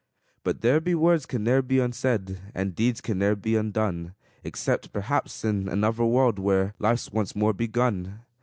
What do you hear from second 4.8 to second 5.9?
perhaps in